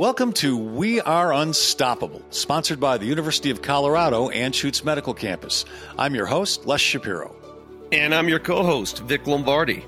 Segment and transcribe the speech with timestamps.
[0.00, 5.66] Welcome to We Are Unstoppable, sponsored by the University of Colorado Anschutz Medical Campus.
[5.98, 7.36] I'm your host, Les Shapiro.
[7.92, 9.84] And I'm your co host, Vic Lombardi.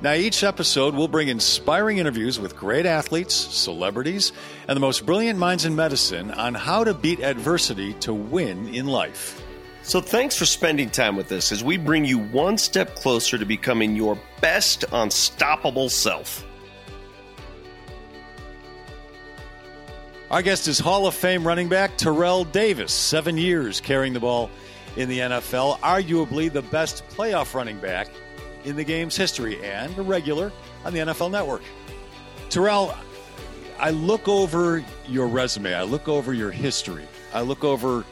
[0.00, 4.32] Now, each episode will bring inspiring interviews with great athletes, celebrities,
[4.66, 8.86] and the most brilliant minds in medicine on how to beat adversity to win in
[8.86, 9.42] life.
[9.82, 13.44] So, thanks for spending time with us as we bring you one step closer to
[13.44, 16.46] becoming your best unstoppable self.
[20.30, 24.50] Our guest is Hall of Fame running back Terrell Davis, seven years carrying the ball
[24.96, 28.08] in the NFL, arguably the best playoff running back
[28.64, 30.50] in the game's history, and a regular
[30.84, 31.62] on the NFL Network.
[32.48, 32.96] Terrell,
[33.78, 38.04] I look over your resume, I look over your history, I look over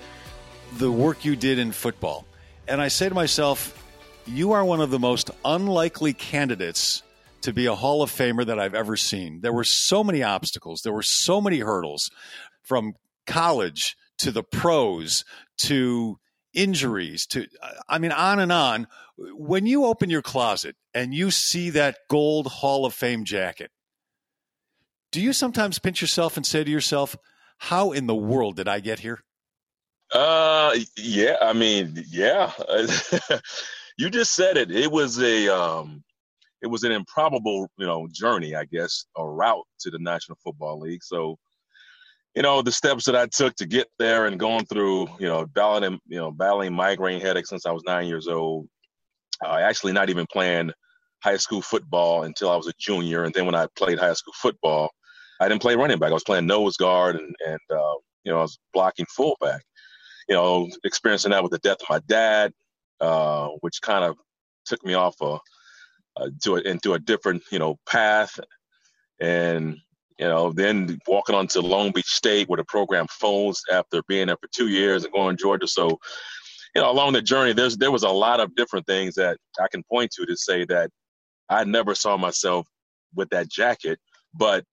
[0.75, 2.27] the work you did in football.
[2.69, 3.83] And I say to myself,
[4.27, 7.03] you are one of the most unlikely candidates
[7.43, 9.41] to be a Hall of Famer that I've ever seen.
[9.41, 12.11] There were so many obstacles, there were so many hurdles
[12.63, 12.95] from
[13.27, 15.25] college to the pros
[15.59, 16.19] to
[16.55, 17.47] injuries to,
[17.89, 18.87] I mean, on and on.
[19.17, 23.71] When you open your closet and you see that gold Hall of Fame jacket,
[25.11, 27.17] do you sometimes pinch yourself and say to yourself,
[27.59, 29.23] how in the world did I get here?
[30.13, 31.37] Uh, yeah.
[31.41, 32.53] I mean, yeah.
[33.99, 34.71] you just said it.
[34.71, 36.03] It was a um,
[36.63, 40.81] it was an improbable, you know, journey, I guess, a route to the National Football
[40.81, 41.03] League.
[41.03, 41.39] So,
[42.35, 45.47] you know, the steps that I took to get there and going through, you know,
[45.47, 48.69] battling, you know, battling migraine headaches since I was nine years old.
[49.45, 50.71] Uh, actually, not even playing
[51.23, 54.35] high school football until I was a junior, and then when I played high school
[54.37, 54.91] football,
[55.41, 56.11] I didn't play running back.
[56.11, 59.63] I was playing nose guard and and uh, you know I was blocking fullback
[60.29, 62.53] you know, experiencing that with the death of my dad,
[63.01, 64.17] uh, which kind of
[64.65, 65.39] took me off a,
[66.17, 68.39] a to a, into a different, you know, path.
[69.21, 69.79] And,
[70.19, 74.27] you know, then walking on to Long Beach State where the program folds after being
[74.27, 75.69] there for two years and going to Georgia.
[75.69, 75.99] So,
[76.75, 79.69] you know, along the journey, there's there was a lot of different things that I
[79.69, 80.91] can point to to say that
[81.49, 82.67] I never saw myself
[83.15, 83.99] with that jacket.
[84.35, 84.65] But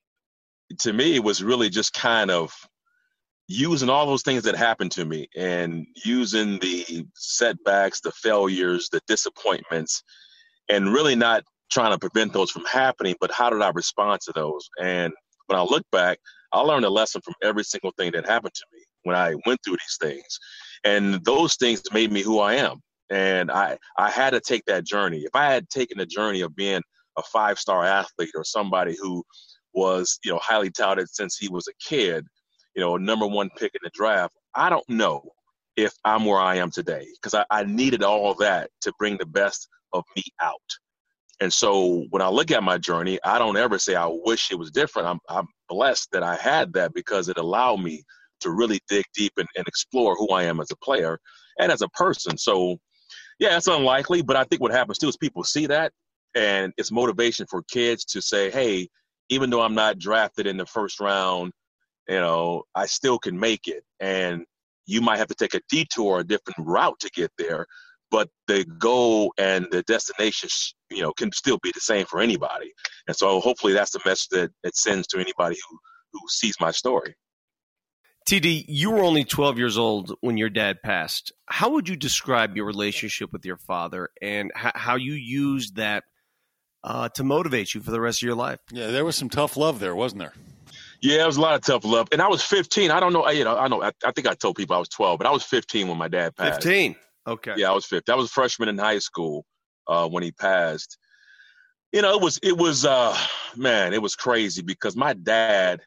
[0.79, 2.51] to me, it was really just kind of
[3.47, 9.01] using all those things that happened to me and using the setbacks, the failures, the
[9.07, 10.03] disappointments,
[10.69, 14.31] and really not trying to prevent those from happening, but how did I respond to
[14.34, 14.69] those?
[14.80, 15.13] And
[15.47, 16.19] when I look back,
[16.52, 19.59] I learned a lesson from every single thing that happened to me when I went
[19.63, 20.40] through these things.
[20.84, 22.81] And those things made me who I am.
[23.12, 25.19] And I, I had to take that journey.
[25.19, 26.81] If I had taken the journey of being
[27.18, 29.24] a five star athlete or somebody who
[29.74, 32.25] was, you know, highly touted since he was a kid,
[32.75, 35.24] you know, number one pick in the draft, I don't know
[35.75, 39.25] if I'm where I am today because I, I needed all that to bring the
[39.25, 40.55] best of me out.
[41.41, 44.59] And so when I look at my journey, I don't ever say I wish it
[44.59, 45.07] was different.
[45.07, 48.03] I'm, I'm blessed that I had that because it allowed me
[48.41, 51.17] to really dig deep and, and explore who I am as a player
[51.59, 52.38] and as a person.
[52.38, 52.77] So,
[53.39, 55.94] yeah, it's unlikely, but I think what happens too is people see that
[56.35, 58.88] and it's motivation for kids to say, hey,
[59.29, 61.51] even though I'm not drafted in the first round,
[62.07, 63.83] you know, I still can make it.
[64.00, 64.45] And
[64.85, 67.66] you might have to take a detour, a different route to get there,
[68.11, 70.49] but the goal and the destination,
[70.89, 72.71] you know, can still be the same for anybody.
[73.07, 75.77] And so hopefully that's the message that it sends to anybody who,
[76.13, 77.15] who sees my story.
[78.27, 81.31] TD, you were only 12 years old when your dad passed.
[81.47, 86.03] How would you describe your relationship with your father and how you used that
[86.83, 88.59] uh, to motivate you for the rest of your life?
[88.71, 90.33] Yeah, there was some tough love there, wasn't there?
[91.01, 92.09] Yeah, it was a lot of tough love.
[92.11, 92.91] And I was 15.
[92.91, 93.27] I don't know.
[93.29, 93.81] You know, I know.
[93.81, 96.07] I, I, think I told people I was 12, but I was 15 when my
[96.07, 96.61] dad passed.
[96.61, 96.95] 15.
[97.28, 97.53] Okay.
[97.57, 98.13] Yeah, I was 15.
[98.13, 99.46] I was a freshman in high school
[99.88, 100.97] uh, when he passed.
[101.91, 103.18] You know, it was it was uh
[103.56, 105.81] man, it was crazy because my dad,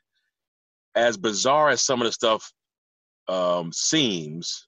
[0.95, 2.53] as bizarre as some of the stuff
[3.29, 4.67] um, seems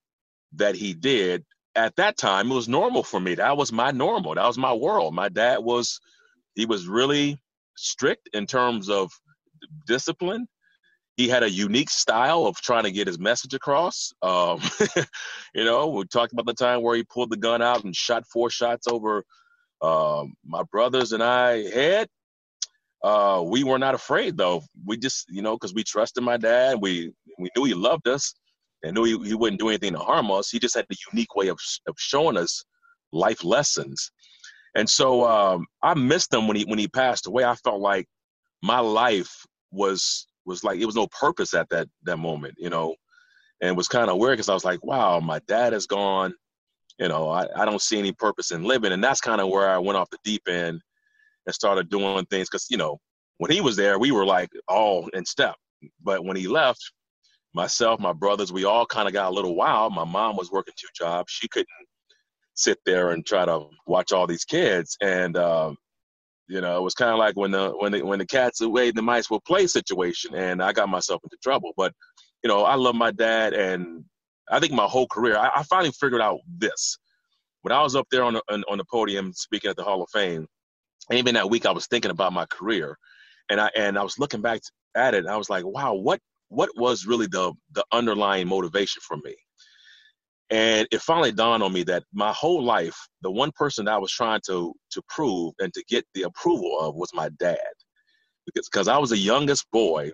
[0.55, 1.45] that he did
[1.75, 3.35] at that time, it was normal for me.
[3.35, 4.37] That was my normal.
[4.37, 5.15] That was my world.
[5.15, 6.01] My dad was
[6.55, 7.41] he was really
[7.77, 9.11] strict in terms of
[9.87, 10.47] discipline.
[11.17, 14.13] He had a unique style of trying to get his message across.
[14.23, 14.61] Um,
[15.55, 18.25] you know, we talked about the time where he pulled the gun out and shot
[18.27, 19.25] four shots over
[19.81, 22.09] um, my brothers and I head.
[23.03, 24.63] Uh, we were not afraid though.
[24.87, 26.79] We just, you know, because we trusted my dad.
[26.81, 28.35] We we knew he loved us
[28.83, 30.51] and knew he, he wouldn't do anything to harm us.
[30.51, 32.65] He just had the unique way of of showing us
[33.13, 34.11] life lessons.
[34.75, 37.45] And so um, I missed him when he when he passed away.
[37.45, 38.07] I felt like
[38.63, 42.95] my life was was like it was no purpose at that that moment, you know,
[43.61, 46.35] and it was kind of weird because I was like, wow, my dad is gone,
[46.99, 49.69] you know, I, I don't see any purpose in living, and that's kind of where
[49.69, 50.81] I went off the deep end
[51.47, 52.99] and started doing things because you know
[53.39, 55.57] when he was there, we were like all in step,
[56.03, 56.81] but when he left,
[57.53, 59.95] myself, my brothers, we all kind of got a little wild.
[59.95, 61.69] My mom was working two jobs; she couldn't
[62.55, 65.77] sit there and try to watch all these kids, and um,
[66.49, 68.91] you know, it was kind of like when the when the when the cats away,
[68.91, 71.73] the mice will play situation, and I got myself into trouble.
[71.77, 71.93] But
[72.43, 74.05] you know, I love my dad, and
[74.51, 76.99] I think my whole career, I, I finally figured out this
[77.63, 80.03] when I was up there on the, on, on the podium speaking at the Hall
[80.03, 80.47] of Fame.
[81.11, 82.99] Even that week, I was thinking about my career,
[83.51, 84.61] and I and I was looking back
[84.95, 89.01] at it, and I was like, wow, what what was really the the underlying motivation
[89.07, 89.35] for me?
[90.51, 94.13] And it finally dawned on me that my whole life, the one person I was
[94.13, 97.59] trying to to prove and to get the approval of was my dad,
[98.47, 100.11] because because I was the youngest boy,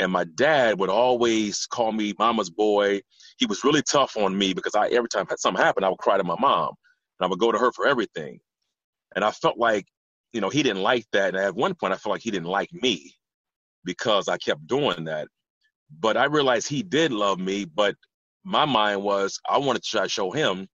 [0.00, 3.00] and my dad would always call me mama's boy.
[3.38, 6.16] He was really tough on me because I every time something happened, I would cry
[6.18, 6.70] to my mom,
[7.20, 8.40] and I would go to her for everything.
[9.14, 9.86] And I felt like
[10.32, 11.34] you know, he didn't like that.
[11.34, 13.14] And at one point, I felt like he didn't like me
[13.84, 15.28] because I kept doing that.
[16.00, 17.64] But I realized he did love me.
[17.64, 17.94] But
[18.48, 20.66] my mind was I wanted to try to show him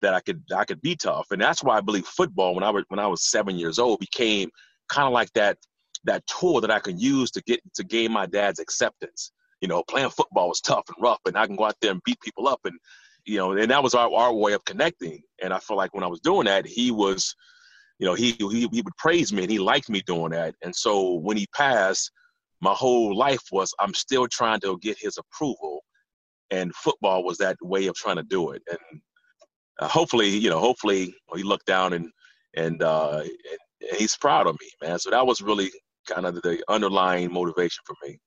[0.00, 2.70] that I could I could be tough, and that's why I believe football when I
[2.70, 4.50] was when I was seven years old became
[4.88, 5.58] kind of like that
[6.04, 9.32] that tool that I could use to get to gain my dad's acceptance.
[9.60, 12.02] You know, playing football was tough and rough, and I can go out there and
[12.04, 12.78] beat people up, and
[13.26, 15.20] you know, and that was our, our way of connecting.
[15.42, 17.34] And I felt like when I was doing that, he was
[17.98, 20.54] you know, he, he he would praise me and he liked me doing that.
[20.62, 22.10] And so when he passed,
[22.60, 25.82] my whole life was I'm still trying to get his approval,
[26.50, 28.62] and football was that way of trying to do it.
[28.68, 29.00] And
[29.78, 32.10] uh, hopefully, you know, hopefully he looked down and
[32.54, 34.98] and, uh, and he's proud of me, man.
[34.98, 35.70] So that was really
[36.08, 38.18] kind of the underlying motivation for me.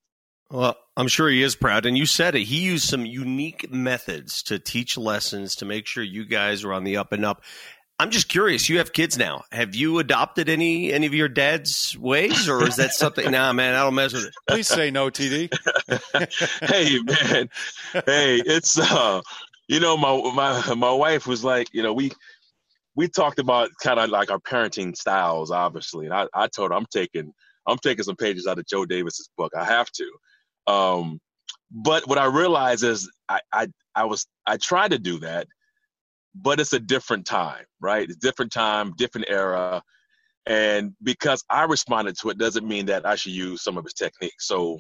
[0.52, 1.86] Well, I'm sure he is proud.
[1.86, 2.44] And you said it.
[2.44, 6.84] He used some unique methods to teach lessons to make sure you guys are on
[6.84, 7.42] the up and up.
[8.02, 8.68] I'm just curious.
[8.68, 9.44] You have kids now.
[9.52, 13.30] Have you adopted any any of your dad's ways, or is that something?
[13.30, 14.34] nah, man, I don't mess with it.
[14.50, 15.54] Please say no, TD.
[16.68, 17.48] hey, man.
[18.08, 19.22] Hey, it's uh,
[19.68, 22.12] you know, my my my wife was like, you know, we
[22.96, 26.78] we talked about kind of like our parenting styles, obviously, and I I told her
[26.78, 27.32] I'm taking
[27.68, 29.52] I'm taking some pages out of Joe Davis's book.
[29.56, 30.12] I have to.
[30.66, 31.20] Um,
[31.70, 35.46] but what I realized is I I I was I tried to do that
[36.36, 38.08] but it's a different time, right?
[38.08, 39.82] It's different time, different era.
[40.46, 43.94] And because I responded to it doesn't mean that I should use some of his
[43.94, 44.48] techniques.
[44.48, 44.80] So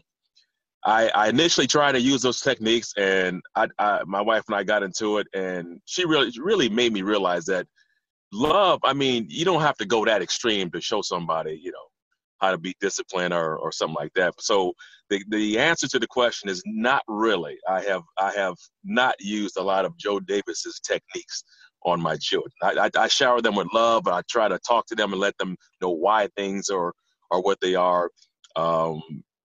[0.83, 4.63] I, I initially tried to use those techniques and I, I, my wife and I
[4.63, 7.67] got into it and she really really made me realize that
[8.33, 11.80] love, I mean, you don't have to go that extreme to show somebody, you know,
[12.41, 14.33] how to be disciplined or, or something like that.
[14.39, 14.73] So
[15.09, 17.57] the, the answer to the question is not really.
[17.69, 21.43] I have I have not used a lot of Joe Davis's techniques
[21.83, 22.51] on my children.
[22.61, 25.37] I, I, I shower them with love, I try to talk to them and let
[25.37, 26.93] them know why things are
[27.29, 28.09] are what they are.
[28.55, 29.01] Um,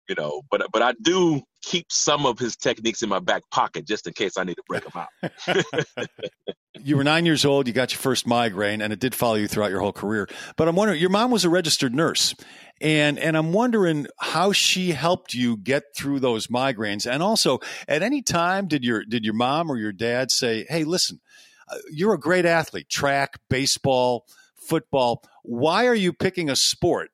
[0.08, 3.86] you know, but but I do keep some of his techniques in my back pocket
[3.86, 6.08] just in case I need to break them out.
[6.80, 7.66] you were nine years old.
[7.66, 10.28] You got your first migraine, and it did follow you throughout your whole career.
[10.56, 12.34] But I'm wondering, your mom was a registered nurse,
[12.80, 17.10] and and I'm wondering how she helped you get through those migraines.
[17.10, 17.58] And also,
[17.88, 21.20] at any time, did your did your mom or your dad say, "Hey, listen,
[21.68, 24.24] uh, you're a great athlete, track, baseball,
[24.56, 25.22] football.
[25.42, 27.10] Why are you picking a sport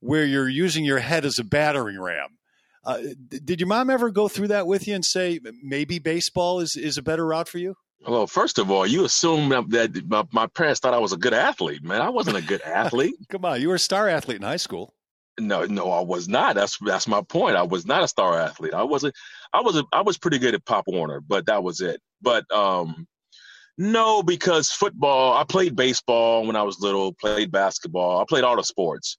[0.00, 2.38] where you're using your head as a battering ram?"
[2.84, 2.98] Uh,
[3.44, 6.96] did your mom ever go through that with you and say maybe baseball is, is
[6.96, 7.74] a better route for you?
[8.06, 11.34] Well, first of all, you assume that my, my parents thought I was a good
[11.34, 12.00] athlete, man.
[12.00, 13.14] I wasn't a good athlete.
[13.28, 14.94] Come on, you were a star athlete in high school.
[15.40, 16.54] No, no, I was not.
[16.54, 17.56] That's that's my point.
[17.56, 18.74] I was not a star athlete.
[18.74, 19.14] I wasn't.
[19.52, 19.76] I was.
[19.76, 22.00] A, I was pretty good at Pop Warner, but that was it.
[22.20, 23.06] But um,
[23.76, 25.36] no, because football.
[25.36, 27.12] I played baseball when I was little.
[27.12, 28.20] Played basketball.
[28.20, 29.16] I played all the sports,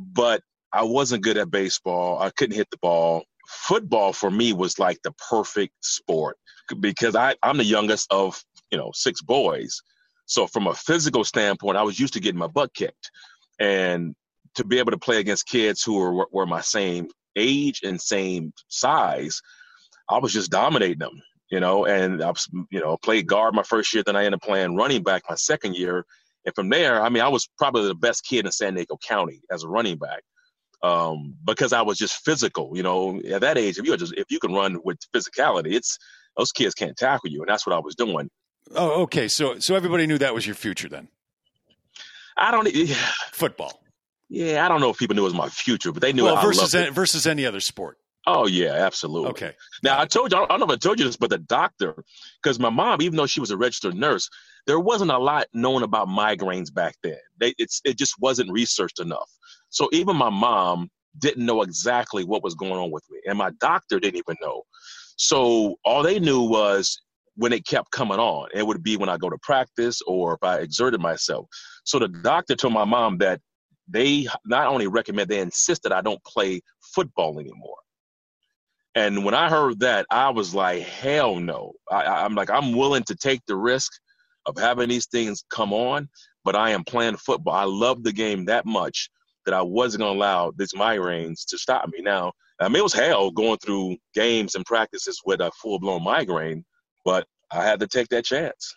[0.00, 0.42] but
[0.72, 2.20] I wasn't good at baseball.
[2.20, 3.24] I couldn't hit the ball.
[3.48, 6.36] Football for me was like the perfect sport
[6.80, 8.40] because I, I'm the youngest of,
[8.70, 9.80] you know, six boys.
[10.26, 13.10] So from a physical standpoint, I was used to getting my butt kicked.
[13.58, 14.14] And
[14.54, 18.52] to be able to play against kids who were, were my same age and same
[18.68, 19.40] size,
[20.08, 23.62] I was just dominating them, you know, and I was, you know, played guard my
[23.64, 24.02] first year.
[24.04, 26.04] Then I ended up playing running back my second year.
[26.44, 29.42] And from there, I mean, I was probably the best kid in San Diego County
[29.52, 30.22] as a running back
[30.82, 32.72] um, because I was just physical.
[32.74, 35.98] You know, at that age, if you just if you can run with physicality, it's
[36.36, 38.30] those kids can't tackle you, and that's what I was doing.
[38.74, 39.28] Oh, okay.
[39.28, 41.08] So so everybody knew that was your future then.
[42.36, 42.94] I don't yeah.
[43.32, 43.82] football.
[44.28, 46.40] Yeah, I don't know if people knew it was my future, but they knew well,
[46.40, 47.98] versus any, versus any other sport.
[48.26, 49.30] Oh yeah, absolutely.
[49.30, 49.56] Okay.
[49.82, 52.04] Now I told you I don't know if I told you this, but the doctor,
[52.42, 54.30] because my mom, even though she was a registered nurse,
[54.66, 57.18] there wasn't a lot known about migraines back then.
[57.38, 59.30] They, it's it just wasn't researched enough.
[59.70, 60.88] So even my mom,
[61.18, 64.62] didn't know exactly what was going on with me, and my doctor didn't even know.
[65.16, 67.00] So all they knew was
[67.34, 68.48] when it kept coming on.
[68.54, 71.46] It would be when I go to practice or if I exerted myself.
[71.84, 73.40] So the doctor told my mom that
[73.88, 76.60] they not only recommend, they insist that I don't play
[76.94, 77.76] football anymore.
[78.94, 81.72] And when I heard that, I was like, hell no.
[81.90, 83.92] I, am like, I'm willing to take the risk
[84.46, 86.08] of having these things come on,
[86.44, 87.54] but I am playing football.
[87.54, 89.10] I love the game that much
[89.44, 92.02] that I wasn't going to allow these migraines to stop me.
[92.02, 96.04] Now, I mean, it was hell going through games and practices with a full blown
[96.04, 96.64] migraine,
[97.04, 98.74] but I had to take that chance.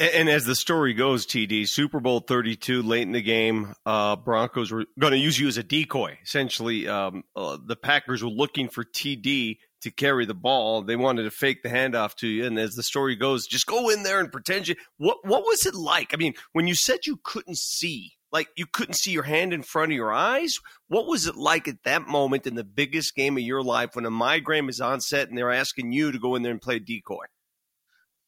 [0.00, 4.70] And, as the story goes, TD, Super Bowl 32, late in the game, uh, Broncos
[4.70, 6.18] were going to use you as a decoy.
[6.22, 10.82] Essentially, um, uh, the Packers were looking for TD to carry the ball.
[10.82, 12.44] They wanted to fake the handoff to you.
[12.44, 14.76] And as the story goes, just go in there and pretend you.
[14.96, 16.12] What, what was it like?
[16.12, 19.62] I mean, when you said you couldn't see, like you couldn't see your hand in
[19.62, 20.58] front of your eyes,
[20.88, 24.06] what was it like at that moment in the biggest game of your life when
[24.06, 26.78] a migraine is on set and they're asking you to go in there and play
[26.78, 27.24] decoy?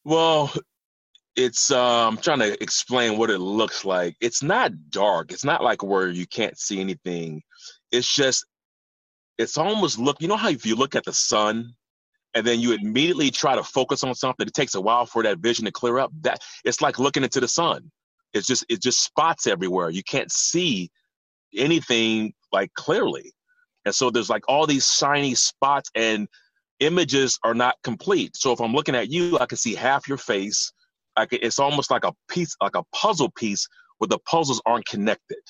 [0.04, 0.52] Well,
[1.36, 4.16] it's uh, I'm trying to explain what it looks like.
[4.20, 5.32] It's not dark.
[5.32, 7.42] It's not like where you can't see anything.
[7.92, 8.44] It's just
[9.40, 10.18] it's almost look.
[10.20, 11.74] You know how if you look at the sun
[12.34, 15.38] and then you immediately try to focus on something, it takes a while for that
[15.38, 16.12] vision to clear up.
[16.20, 17.90] That it's like looking into the sun.
[18.34, 19.88] It's just it just spots everywhere.
[19.90, 20.90] You can't see
[21.56, 23.32] anything like clearly,
[23.86, 26.28] and so there's like all these shiny spots and
[26.80, 28.36] images are not complete.
[28.36, 30.72] So if I'm looking at you, I can see half your face.
[31.16, 33.66] like it's almost like a piece, like a puzzle piece
[33.98, 35.42] where the puzzles aren't connected.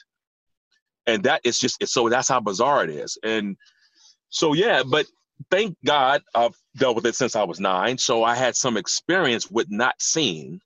[1.06, 3.16] And that is just, so that's how bizarre it is.
[3.22, 3.56] And
[4.30, 5.06] so, yeah, but
[5.50, 7.98] thank God I've dealt with it since I was nine.
[7.98, 10.60] So I had some experience with not seeing.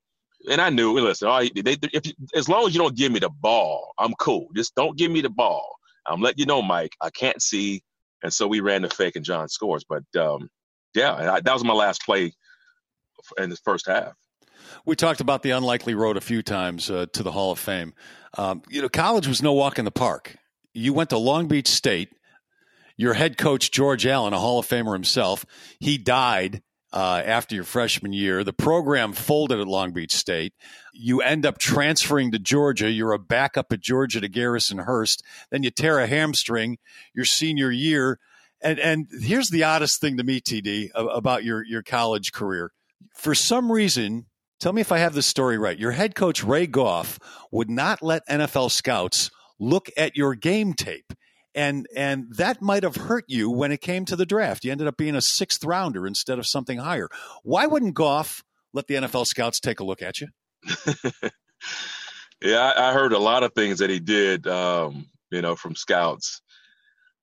[0.51, 3.31] And I knew, listen, all, they, if, as long as you don't give me the
[3.31, 4.49] ball, I'm cool.
[4.55, 5.77] Just don't give me the ball.
[6.07, 7.83] I'm letting you know, Mike, I can't see.
[8.23, 9.85] And so we ran the fake and John scores.
[9.89, 10.51] But um,
[10.95, 12.33] yeah, I, that was my last play
[13.39, 14.13] in the first half.
[14.85, 17.95] We talked about the unlikely road a few times uh, to the Hall of Fame.
[18.37, 20.37] Um, you know, college was no walk in the park.
[20.75, 22.11] You went to Long Beach State.
[22.97, 25.45] Your head coach, George Allen, a Hall of Famer himself,
[25.81, 26.63] he died
[26.95, 28.45] uh, after your freshman year.
[28.45, 30.55] The program folded at Long Beach State.
[30.93, 32.89] You end up transferring to Georgia.
[32.89, 35.25] You're a backup at Georgia to Garrison Hearst.
[35.51, 36.79] Then you tear a hamstring
[37.13, 38.21] your senior year.
[38.63, 42.71] And and here's the oddest thing to me, TD, about your your college career.
[43.13, 44.27] For some reason,
[44.61, 45.79] tell me if I have this story right.
[45.79, 47.19] Your head coach Ray Goff
[47.51, 51.13] would not let NFL scouts look at your game tape.
[51.55, 54.65] And and that might have hurt you when it came to the draft.
[54.65, 57.09] You ended up being a sixth rounder instead of something higher.
[57.43, 58.43] Why wouldn't Goff
[58.73, 60.29] let the NFL scouts take a look at you?
[62.43, 65.77] yeah, I, I, heard a lot of things that he did, um, you know, from
[65.77, 66.41] scouts.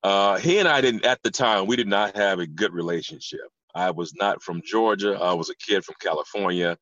[0.02, 1.66] Uh, he and I didn't at the time.
[1.66, 3.48] We did not have a good relationship.
[3.74, 5.18] I was not from Georgia.
[5.20, 6.76] I was a kid from California.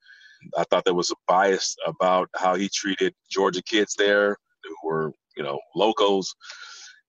[0.56, 5.12] I thought there was a bias about how he treated Georgia kids there who were,
[5.36, 6.34] you know, locals,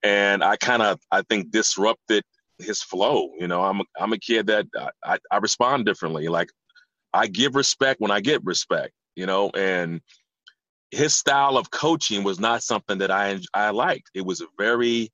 [0.03, 2.23] and I kind of I think disrupted
[2.59, 3.29] his flow.
[3.39, 4.67] You know, I'm a, I'm a kid that
[5.03, 6.27] I, I respond differently.
[6.27, 6.49] Like
[7.13, 8.93] I give respect when I get respect.
[9.15, 10.01] You know, and
[10.91, 14.09] his style of coaching was not something that I I liked.
[14.13, 15.11] It was a very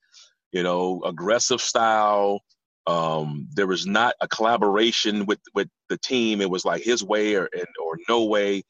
[0.51, 2.41] you know, aggressive style.
[2.86, 6.41] Um, there was not a collaboration with with the team.
[6.41, 7.50] It was like his way or
[7.84, 8.63] or no way.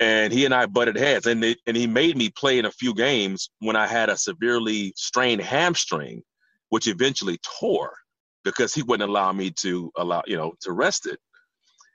[0.00, 2.70] And he and I butted heads, and it, and he made me play in a
[2.70, 6.22] few games when I had a severely strained hamstring,
[6.70, 7.94] which eventually tore
[8.42, 11.18] because he wouldn't allow me to allow you know to rest it.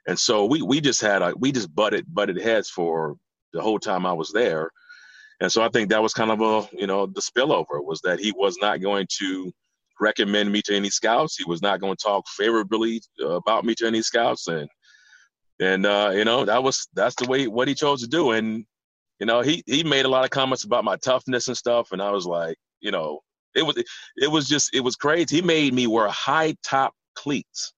[0.07, 3.15] And so we we just had a we just butted butted heads for
[3.53, 4.69] the whole time I was there.
[5.41, 8.19] And so I think that was kind of a, you know, the spillover was that
[8.19, 9.51] he was not going to
[9.99, 11.37] recommend me to any scouts.
[11.37, 14.47] He was not going to talk favorably uh, about me to any scouts.
[14.47, 14.69] And,
[15.59, 18.31] and, uh, you know, that was, that's the way, what he chose to do.
[18.31, 18.65] And,
[19.19, 21.91] you know, he, he made a lot of comments about my toughness and stuff.
[21.91, 23.21] And I was like, you know,
[23.55, 23.81] it was,
[24.17, 25.37] it was just, it was crazy.
[25.37, 27.73] He made me wear high top cleats.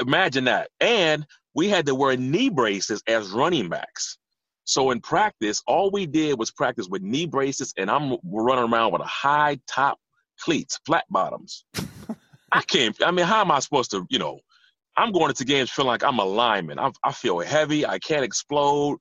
[0.00, 0.68] Imagine that.
[0.80, 4.18] And we had to wear knee braces as running backs.
[4.64, 8.92] So in practice, all we did was practice with knee braces, and I'm running around
[8.92, 9.98] with a high top
[10.40, 11.64] cleats, flat bottoms.
[12.52, 12.96] I can't.
[13.04, 14.06] I mean, how am I supposed to?
[14.10, 14.38] You know,
[14.96, 16.78] I'm going into games feeling like I'm a lineman.
[16.78, 17.86] I, I feel heavy.
[17.86, 18.98] I can't explode.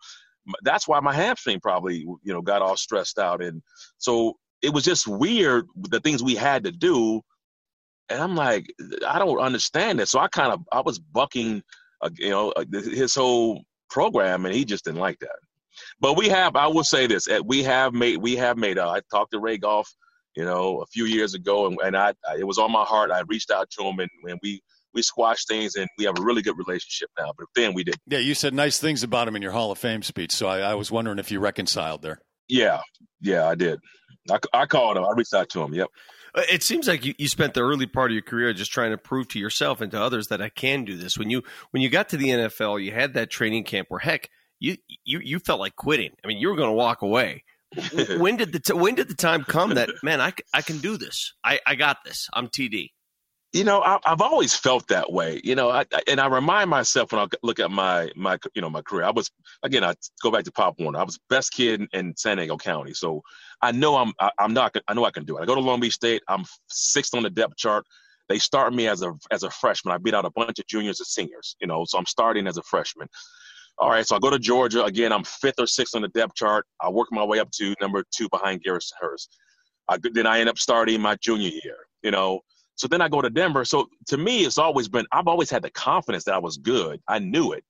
[0.63, 3.43] That's why my hamstring probably, you know, got all stressed out.
[3.43, 3.62] And
[3.98, 7.22] so it was just weird the things we had to do.
[8.10, 8.65] And I'm like,
[9.08, 10.08] I don't understand it.
[10.08, 11.62] So I kind of, I was bucking,
[12.01, 15.38] uh, you know, uh, his whole program, and he just didn't like that.
[16.00, 18.77] But we have, I will say this: we have made, we have made.
[18.77, 19.93] Uh, I talked to Ray Goff,
[20.36, 23.12] you know, a few years ago, and, and I, I, it was on my heart.
[23.12, 24.62] I reached out to him, and, and we
[24.93, 27.31] we squashed things, and we have a really good relationship now.
[27.38, 27.96] But then we did.
[28.08, 30.60] Yeah, you said nice things about him in your Hall of Fame speech, so I,
[30.60, 32.22] I was wondering if you reconciled there.
[32.48, 32.81] Yeah,
[33.22, 33.79] yeah, I did.
[34.29, 35.03] I, I called him.
[35.03, 35.74] I reached out to him.
[35.74, 35.88] Yep.
[36.36, 38.91] Uh, it seems like you, you spent the early part of your career just trying
[38.91, 41.17] to prove to yourself and to others that I can do this.
[41.17, 44.29] When you when you got to the NFL, you had that training camp where heck,
[44.60, 46.12] you you you felt like quitting.
[46.24, 47.43] I mean, you were going to walk away.
[48.17, 50.98] when did the t- when did the time come that man I, I can do
[50.98, 51.34] this?
[51.43, 52.27] I, I got this.
[52.34, 52.89] I'm TD.
[53.51, 55.41] You know, I, have always felt that way.
[55.44, 58.70] You know, I, and I remind myself when I look at my my you know
[58.70, 59.06] my career.
[59.06, 59.32] I was
[59.63, 59.84] again.
[59.84, 61.00] I go back to Pop Warner.
[61.00, 63.24] I was best kid in, in San Diego County, so
[63.63, 64.75] I know I'm I, am i am not.
[64.88, 65.41] I know I can do it.
[65.41, 66.22] I go to Long Beach State.
[66.27, 67.86] I'm sixth on the depth chart.
[68.27, 69.96] They start me as a as a freshman.
[69.96, 71.56] I beat out a bunch of juniors and seniors.
[71.60, 73.08] You know, so I'm starting as a freshman.
[73.79, 75.12] All right, so I go to Georgia again.
[75.12, 76.65] I'm fifth or sixth on the depth chart.
[76.82, 79.36] I work my way up to number two behind Garrison Hearst.
[79.88, 81.77] I, then I end up starting my junior year.
[82.03, 82.41] You know,
[82.80, 83.66] so then I go to Denver.
[83.66, 87.02] So to me, it's always been, I've always had the confidence that I was good.
[87.10, 87.66] I knew it.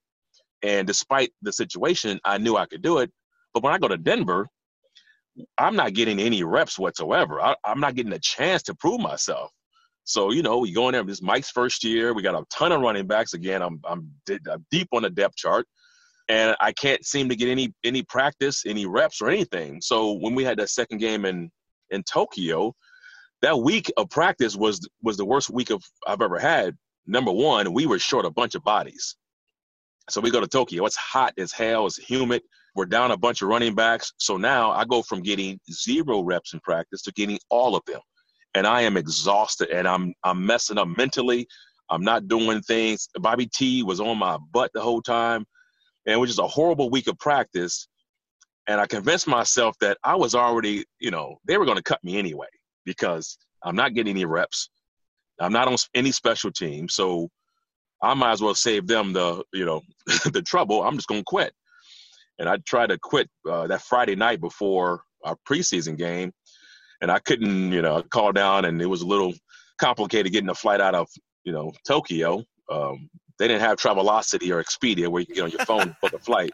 [0.62, 3.12] And despite the situation, I knew I could do it.
[3.52, 4.48] But when I go to Denver,
[5.58, 7.42] I'm not getting any reps whatsoever.
[7.42, 9.52] I, am not getting a chance to prove myself.
[10.04, 12.14] So, you know, we go in there, this is Mike's first year.
[12.14, 13.34] We got a ton of running backs.
[13.34, 15.66] Again, I'm, I'm, I'm deep on the depth chart
[16.28, 19.82] and I can't seem to get any, any practice, any reps or anything.
[19.82, 21.50] So when we had that second game in,
[21.90, 22.76] in Tokyo,
[23.42, 26.76] that week of practice was was the worst week of I've ever had.
[27.08, 29.16] Number one, we were short a bunch of bodies.
[30.10, 30.86] So we go to Tokyo.
[30.86, 31.86] It's hot as hell.
[31.86, 32.42] It's humid.
[32.76, 34.14] We're down a bunch of running backs.
[34.18, 38.02] So now I go from getting zero reps in practice to getting all of them.
[38.56, 41.48] And I am exhausted and I'm I'm messing up mentally.
[41.90, 43.08] I'm not doing things.
[43.16, 45.46] Bobby T was on my butt the whole time.
[46.06, 47.88] And it was just a horrible week of practice.
[48.68, 52.04] And I convinced myself that I was already, you know, they were going to cut
[52.04, 52.48] me anyway
[52.90, 54.72] because I'm not getting any reps.
[55.40, 57.30] I'm not on any special team, so
[58.02, 59.82] I might as well save them the you know
[60.34, 60.82] the trouble.
[60.84, 61.54] I'm just gonna quit,
[62.40, 66.32] and I tried to quit uh, that Friday night before our preseason game,
[67.02, 69.34] and I couldn't you know call down, and it was a little
[69.80, 71.08] complicated getting a flight out of
[71.44, 72.44] you know Tokyo.
[72.72, 76.20] Um, they didn't have Travelocity or Expedia where you get on your phone book a
[76.20, 76.52] flight.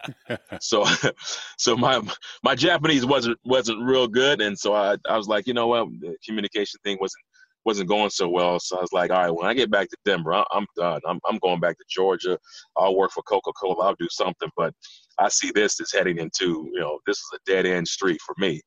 [0.60, 0.84] So,
[1.58, 2.00] so my
[2.42, 5.88] my Japanese wasn't wasn't real good, and so I I was like, you know what,
[6.00, 7.22] the communication thing wasn't
[7.66, 8.60] wasn't going so well.
[8.60, 11.00] So I was like, all right, when I get back to Denver, I, I'm done.
[11.06, 12.38] I'm I'm going back to Georgia.
[12.76, 13.84] I'll work for Coca Cola.
[13.84, 14.48] I'll do something.
[14.56, 14.72] But
[15.18, 18.34] I see this as heading into you know this is a dead end street for
[18.38, 18.62] me.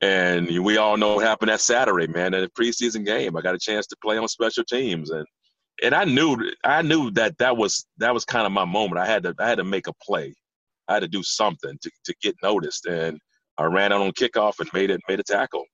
[0.00, 2.32] And we all know what happened that Saturday, man.
[2.32, 5.26] In the preseason game, I got a chance to play on special teams, and
[5.82, 9.00] and I knew I knew that that was that was kind of my moment.
[9.00, 10.34] I had to I had to make a play.
[10.88, 13.18] I had to do something to, to get noticed, and
[13.58, 15.64] I ran out on kickoff and made it made a tackle.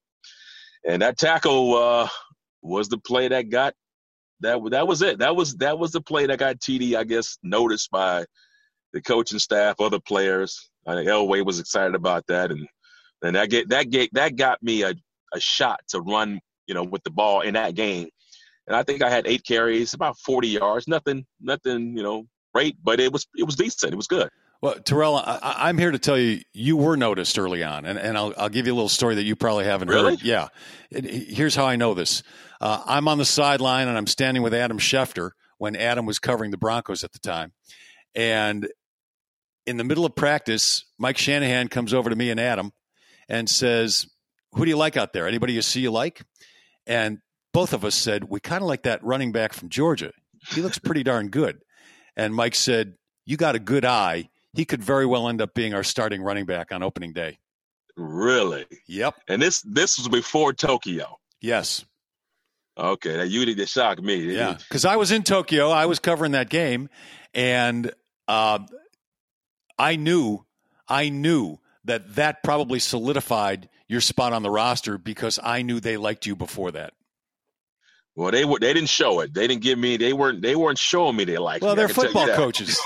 [0.87, 2.09] And that tackle uh,
[2.63, 3.75] was the play that got
[4.41, 5.19] that that was it.
[5.19, 8.25] That was that was the play that got TD, I guess, noticed by
[8.93, 10.71] the coaching staff, other players.
[10.87, 12.67] I think Elway was excited about that, and
[13.23, 14.95] and that get that get that got me a,
[15.33, 18.09] a shot to run, you know, with the ball in that game
[18.67, 20.89] and I think I had eight carries, about 40 yards.
[20.89, 23.93] Nothing, nothing, you know, great, but it was it was decent.
[23.93, 24.31] It was good.
[24.63, 28.17] Well, Terrell, I, am here to tell you, you were noticed early on, and, and
[28.17, 30.13] I'll, I'll give you a little story that you probably haven't really?
[30.13, 30.23] heard.
[30.23, 30.49] Yeah,
[30.91, 32.23] it, here's how I know this.
[32.63, 36.51] Uh, I'm on the sideline, and I'm standing with Adam Schefter when Adam was covering
[36.51, 37.53] the Broncos at the time,
[38.15, 38.67] and
[39.67, 42.73] in the middle of practice, Mike Shanahan comes over to me and Adam
[43.29, 44.07] and says,
[44.53, 45.29] "Who do you like out there?
[45.29, 46.23] Anybody you see you like?"
[46.87, 47.19] And
[47.55, 50.11] both of us said, we kind of like that running back from Georgia.
[50.51, 51.61] He looks pretty darn good.
[52.17, 54.29] And Mike said, You got a good eye.
[54.53, 57.39] He could very well end up being our starting running back on opening day.
[57.97, 58.67] Really?
[58.89, 59.15] Yep.
[59.29, 61.19] And this this was before Tokyo.
[61.41, 61.85] Yes.
[62.77, 64.17] Okay, that you did shock me.
[64.17, 65.71] Yeah, because I was in Tokyo.
[65.71, 66.89] I was covering that game,
[67.33, 67.93] and
[68.27, 68.59] uh,
[69.79, 70.45] I knew,
[70.89, 75.97] I knew that that probably solidified your spot on the roster because I knew they
[75.97, 76.95] liked you before that.
[78.17, 78.61] Well, they were.
[78.61, 79.35] They didn't show it.
[79.35, 79.97] They didn't give me.
[79.97, 80.41] They weren't.
[80.41, 81.63] They weren't showing me they like.
[81.63, 82.81] Well, they're football coaches.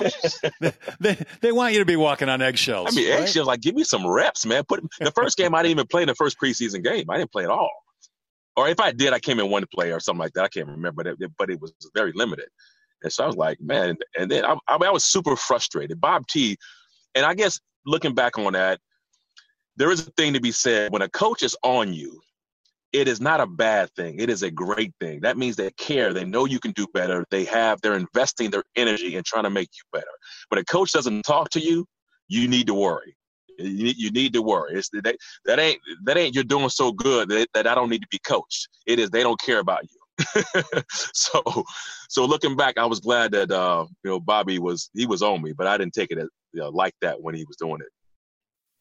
[0.61, 2.89] they, they, they want you to be walking on eggshells.
[2.91, 3.21] I mean, right?
[3.21, 3.47] eggshells.
[3.47, 4.65] Like, give me some reps, man.
[4.65, 5.55] Put the first game.
[5.55, 7.11] I didn't even play in the first preseason game.
[7.11, 7.71] I didn't play at all.
[8.57, 10.45] Or if I did, I came in one play or something like that.
[10.45, 12.49] I can't remember, but it, but it was very limited.
[13.03, 13.97] And so I was like, man.
[14.19, 16.01] And then I, I, I was super frustrated.
[16.01, 16.57] Bob T.
[17.15, 18.81] And I guess looking back on that,
[19.77, 22.21] there is a thing to be said when a coach is on you
[22.93, 24.19] it is not a bad thing.
[24.19, 25.21] It is a great thing.
[25.21, 26.13] That means they care.
[26.13, 27.25] They know you can do better.
[27.31, 30.07] They have, they're investing their energy in trying to make you better.
[30.49, 31.87] But a coach doesn't talk to you,
[32.29, 33.17] you need to worry.
[33.59, 34.75] You, you need to worry.
[34.75, 38.03] It's that that ain't that ain't you're doing so good that, that I don't need
[38.03, 38.69] to be coached.
[38.87, 40.43] It is they don't care about you.
[41.13, 41.43] so
[42.09, 45.43] so looking back, I was glad that uh, you know Bobby was he was on
[45.43, 47.81] me, but I didn't take it as, you know, like that when he was doing
[47.81, 47.89] it.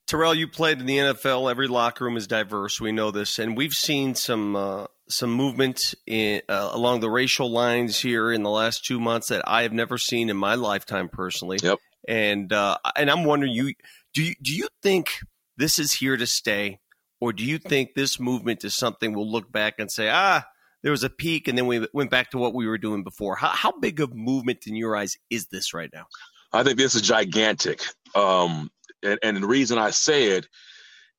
[0.07, 1.51] Terrell, you played in the NFL.
[1.51, 2.79] Every locker room is diverse.
[2.79, 7.51] We know this, and we've seen some uh, some movement in, uh, along the racial
[7.51, 11.09] lines here in the last two months that I have never seen in my lifetime
[11.09, 11.59] personally.
[11.61, 11.79] Yep.
[12.07, 13.73] And uh, and I'm wondering, you
[14.13, 15.19] do you do you think
[15.57, 16.79] this is here to stay,
[17.19, 20.45] or do you think this movement is something we'll look back and say, ah,
[20.83, 23.35] there was a peak, and then we went back to what we were doing before?
[23.35, 26.05] How, how big of movement in your eyes is this right now?
[26.53, 27.81] I think this is gigantic.
[28.15, 28.71] Um,
[29.03, 30.47] and, and the reason I say it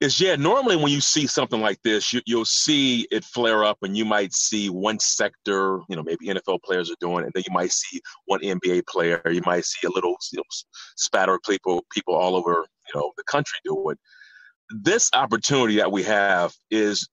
[0.01, 3.79] is, yeah, normally when you see something like this, you, you'll see it flare up
[3.83, 7.33] and you might see one sector, you know, maybe NFL players are doing it, and
[7.35, 10.45] then you might see one NBA player, you might see a little you know,
[10.97, 13.99] spatter of people, people all over, you know, the country do it.
[14.71, 17.09] This opportunity that we have is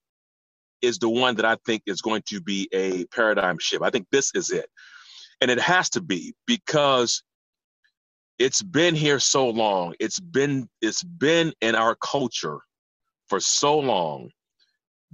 [0.82, 3.82] is the one that I think is going to be a paradigm shift.
[3.84, 4.70] I think this is it.
[5.42, 7.24] And it has to be because
[8.40, 9.96] it's been here so long.
[10.00, 12.60] It's been it's been in our culture
[13.28, 14.30] for so long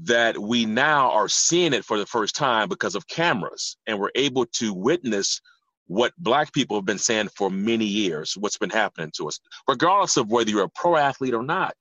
[0.04, 4.12] that we now are seeing it for the first time because of cameras and we're
[4.16, 5.40] able to witness
[5.88, 10.18] what black people have been saying for many years what's been happening to us regardless
[10.18, 11.74] of whether you're a pro athlete or not.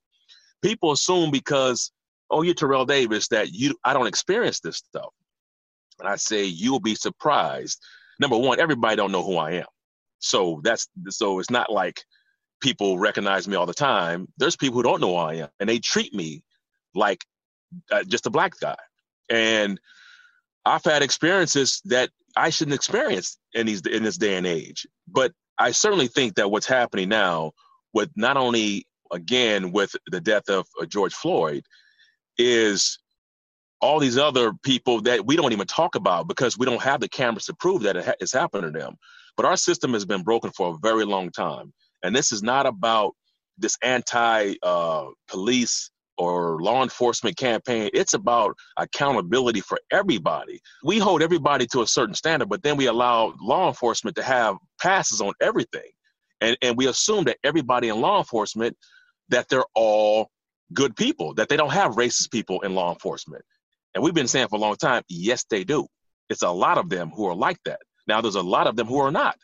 [0.62, 1.90] People assume because
[2.30, 5.12] oh you're terrell davis that you i don't experience this stuff.
[5.98, 7.80] And i say you'll be surprised.
[8.18, 9.66] Number one everybody don't know who i am
[10.20, 12.02] so that's so it's not like
[12.60, 14.28] people recognize me all the time.
[14.38, 16.42] There's people who don't know who I am, and they treat me
[16.94, 17.24] like
[17.90, 18.76] uh, just a black guy.
[19.28, 19.80] And
[20.64, 24.86] I've had experiences that I shouldn't experience in these in this day and age.
[25.08, 27.52] But I certainly think that what's happening now,
[27.92, 31.64] with not only again with the death of uh, George Floyd,
[32.38, 32.98] is
[33.80, 37.08] all these other people that we don't even talk about because we don't have the
[37.08, 38.96] cameras to prove that it ha- it's happened to them.
[39.36, 41.72] But our system has been broken for a very long time.
[42.02, 43.14] And this is not about
[43.58, 45.90] this anti uh, police
[46.20, 47.88] or law enforcement campaign.
[47.94, 50.60] It's about accountability for everybody.
[50.84, 54.56] We hold everybody to a certain standard, but then we allow law enforcement to have
[54.80, 55.90] passes on everything.
[56.42, 58.76] And, and we assume that everybody in law enforcement,
[59.30, 60.30] that they're all
[60.74, 63.42] good people, that they don't have racist people in law enforcement.
[63.94, 65.86] And we've been saying for a long time, yes, they do.
[66.28, 67.80] It's a lot of them who are like that.
[68.06, 69.36] Now, there's a lot of them who are not,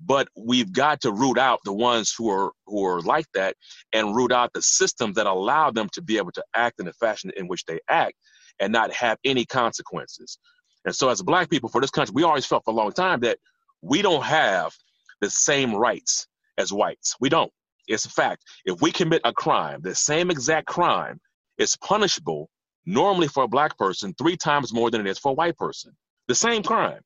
[0.00, 3.56] but we've got to root out the ones who are who are like that,
[3.92, 6.92] and root out the systems that allow them to be able to act in the
[6.94, 8.14] fashion in which they act,
[8.60, 10.38] and not have any consequences.
[10.84, 13.20] And so, as black people for this country, we always felt for a long time
[13.20, 13.38] that
[13.82, 14.72] we don't have
[15.20, 17.16] the same rights as whites.
[17.20, 17.52] We don't.
[17.86, 18.44] It's a fact.
[18.64, 21.20] If we commit a crime, the same exact crime
[21.56, 22.50] is punishable
[22.86, 25.92] normally for a black person three times more than it is for a white person.
[26.26, 27.00] The same crime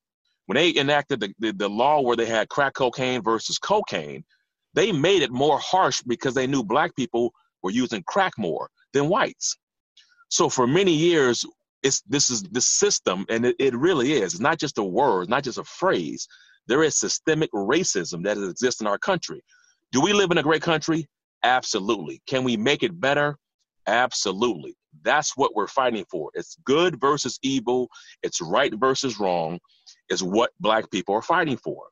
[0.46, 4.24] when they enacted the, the, the law where they had crack cocaine versus cocaine,
[4.74, 9.08] they made it more harsh because they knew black people were using crack more than
[9.08, 9.56] whites.
[10.28, 11.44] So for many years,
[11.82, 14.34] it's this is the system, and it, it really is.
[14.34, 16.26] It's not just a word, not just a phrase.
[16.68, 19.42] There is systemic racism that exists in our country.
[19.90, 21.06] Do we live in a great country?
[21.42, 22.22] Absolutely.
[22.26, 23.36] Can we make it better?
[23.86, 24.76] Absolutely.
[25.02, 26.30] That's what we're fighting for.
[26.34, 27.88] It's good versus evil.
[28.22, 29.58] It's right versus wrong
[30.08, 31.84] is what black people are fighting for.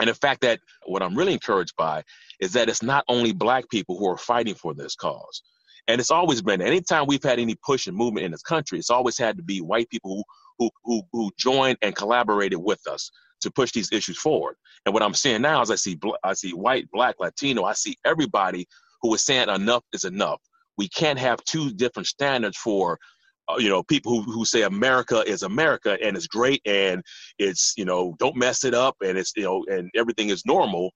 [0.00, 2.02] And the fact that what I'm really encouraged by
[2.40, 5.42] is that it's not only black people who are fighting for this cause.
[5.88, 8.90] And it's always been, anytime we've had any push and movement in this country, it's
[8.90, 10.24] always had to be white people
[10.58, 14.56] who, who, who, joined and collaborated with us to push these issues forward.
[14.84, 17.96] And what I'm seeing now is I see, I see white, black, Latino, I see
[18.04, 18.66] everybody
[19.02, 20.40] who is saying enough is enough.
[20.76, 22.98] We can't have two different standards for
[23.50, 27.02] Uh, you know people who, who say america is america and it's great and
[27.38, 30.90] it's you know don't mess it up and it's you know and everything is normal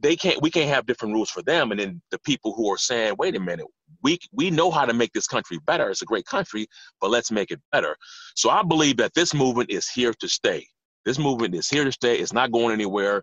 [0.00, 1.70] they can't we can't have different rules for them.
[1.70, 3.66] And then the people who are saying wait a minute
[4.02, 5.90] we we know how to make this country better.
[5.90, 6.66] It's a great country
[7.00, 7.96] but let's make it better.
[8.34, 10.66] So i believe that this movement is here to stay.
[11.04, 12.16] This movement is here to stay.
[12.18, 13.22] It's not going anywhere.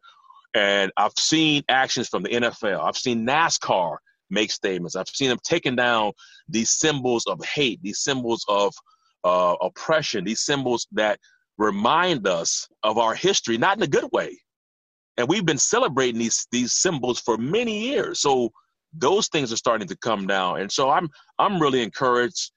[0.54, 3.98] And i've seen actions from the nfl i've seen nascar
[4.34, 4.96] make statements.
[4.96, 6.12] I've seen them taking down
[6.50, 8.74] these symbols of hate, these symbols of
[9.24, 11.20] uh, oppression, these symbols that
[11.58, 14.38] remind us of our history, not in a good way.
[15.18, 18.20] And we've been celebrating these these symbols for many years.
[18.20, 18.52] So
[18.94, 20.62] those things are starting to come down.
[20.62, 22.52] And so I'm I'm really encouraged.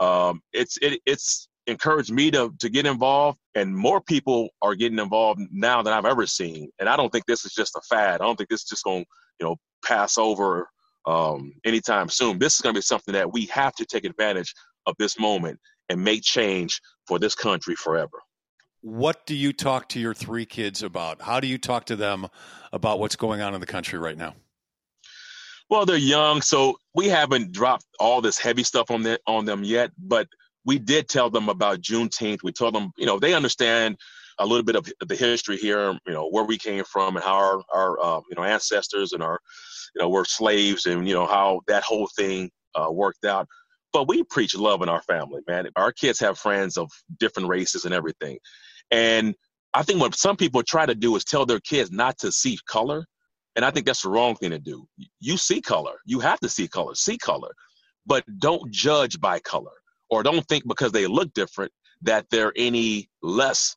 [0.00, 4.98] Um, it's it, it's encouraged me to to get involved, and more people are getting
[4.98, 6.70] involved now than I've ever seen.
[6.80, 8.20] And I don't think this is just a fad.
[8.20, 9.04] I don't think this is just going
[9.38, 10.68] you know pass over
[11.06, 12.38] um, anytime soon.
[12.38, 14.54] This is going to be something that we have to take advantage
[14.86, 15.58] of this moment
[15.88, 18.22] and make change for this country forever.
[18.82, 21.20] What do you talk to your three kids about?
[21.20, 22.28] How do you talk to them
[22.72, 24.34] about what's going on in the country right now?
[25.68, 29.62] Well, they're young, so we haven't dropped all this heavy stuff on them on them
[29.62, 29.92] yet.
[29.98, 30.28] But
[30.64, 32.42] we did tell them about Juneteenth.
[32.42, 33.98] We told them, you know, they understand
[34.40, 37.34] a little bit of the history here, you know, where we came from and how
[37.34, 39.38] our, our uh, you know, ancestors and our,
[39.94, 43.46] you know, were slaves and, you know, how that whole thing uh, worked out.
[43.92, 45.68] But we preach love in our family, man.
[45.76, 48.38] Our kids have friends of different races and everything.
[48.90, 49.34] And
[49.74, 52.58] I think what some people try to do is tell their kids not to see
[52.66, 53.04] color.
[53.56, 54.86] And I think that's the wrong thing to do.
[55.20, 55.94] You see color.
[56.06, 56.94] You have to see color.
[56.94, 57.50] See color.
[58.06, 59.72] But don't judge by color
[60.08, 61.72] or don't think because they look different
[62.02, 63.76] that they're any less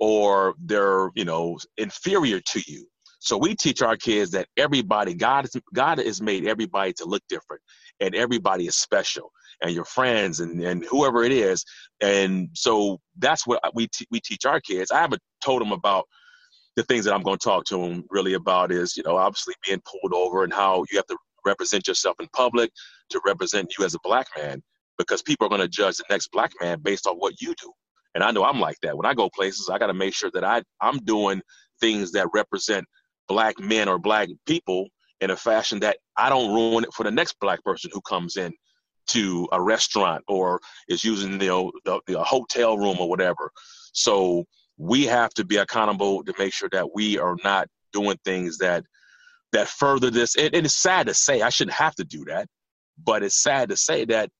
[0.00, 2.86] or they're you know inferior to you.
[3.20, 7.62] So we teach our kids that everybody god god has made everybody to look different
[8.00, 9.30] and everybody is special
[9.62, 11.64] and your friends and, and whoever it is.
[12.00, 14.90] And so that's what we, t- we teach our kids.
[14.90, 16.06] I haven't told them about
[16.76, 19.54] the things that i'm going to talk to them really about is you know obviously
[19.66, 22.70] being pulled over and how you have to represent yourself in public
[23.10, 24.62] to represent you as a black man
[24.98, 27.72] because people are going to judge the next black man based on what you do
[28.14, 28.96] and I know I'm like that.
[28.96, 31.42] When I go places, I got to make sure that I I'm doing
[31.80, 32.86] things that represent
[33.28, 34.88] black men or black people
[35.20, 38.36] in a fashion that I don't ruin it for the next black person who comes
[38.36, 38.52] in
[39.06, 43.50] to a restaurant or is using know, the, the hotel room or whatever.
[43.92, 44.44] So
[44.78, 48.84] we have to be accountable to make sure that we are not doing things that
[49.52, 50.36] that further this.
[50.36, 52.48] And, and it's sad to say I shouldn't have to do that,
[53.02, 54.30] but it's sad to say that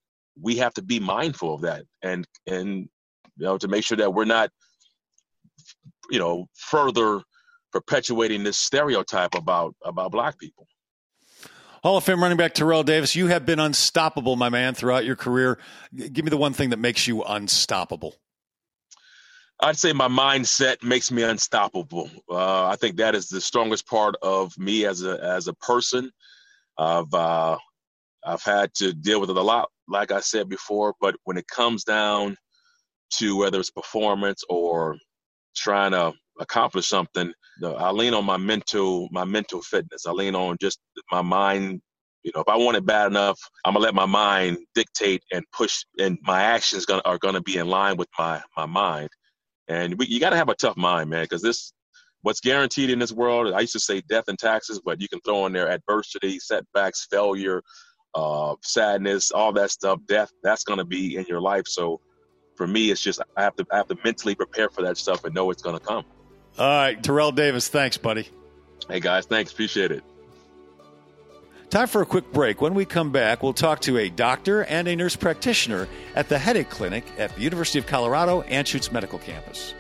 [0.41, 2.89] we have to be mindful of that and and
[3.37, 4.51] you know, to make sure that we're not,
[6.11, 7.23] you know, further
[7.73, 10.67] perpetuating this stereotype about about black people.
[11.83, 15.17] Hall of Fame running back Terrell Davis, you have been unstoppable, my man, throughout your
[15.17, 15.59] career.
[15.95, 18.15] Give me the one thing that makes you unstoppable.
[19.61, 22.11] I'd say my mindset makes me unstoppable.
[22.29, 26.11] Uh, I think that is the strongest part of me as a as a person.
[26.79, 27.59] I've uh,
[28.25, 30.95] I've had to deal with it a lot, like I said before.
[31.01, 32.37] But when it comes down
[33.19, 34.97] to whether it's performance or
[35.57, 40.07] trying to accomplish something, I lean on my mental my mental fitness.
[40.07, 41.81] I lean on just my mind.
[42.23, 45.45] You know, if I want it bad enough, I'm gonna let my mind dictate and
[45.53, 49.11] push, and my actions gonna, are gonna be in line with my my mind.
[49.69, 51.73] And we, you got to have a tough mind, man, because this
[52.23, 53.53] what's guaranteed in this world.
[53.53, 57.07] I used to say death and taxes, but you can throw in there adversity, setbacks,
[57.11, 57.63] failure,
[58.15, 60.01] uh, sadness, all that stuff.
[60.09, 61.67] Death that's gonna be in your life.
[61.67, 62.01] So
[62.55, 65.25] for me, it's just I have to I have to mentally prepare for that stuff
[65.25, 66.05] and know it's going to come.
[66.59, 68.29] All right, Terrell Davis, thanks, buddy.
[68.89, 70.05] Hey guys, thanks, appreciate it.
[71.71, 72.61] Time for a quick break.
[72.61, 76.39] When we come back, we'll talk to a doctor and a nurse practitioner at the
[76.39, 79.75] headache clinic at the University of Colorado Anschutz Medical Campus.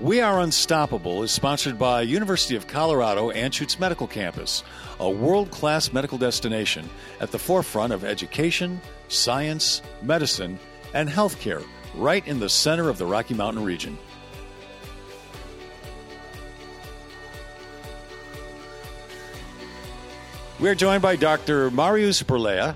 [0.00, 4.62] We Are Unstoppable is sponsored by University of Colorado Anschutz Medical Campus,
[5.00, 6.88] a world-class medical destination
[7.20, 10.58] at the forefront of education, science, medicine,
[10.94, 13.98] and healthcare right in the center of the Rocky Mountain region.
[20.60, 21.70] We are joined by Dr.
[21.70, 22.74] Marius Birlea,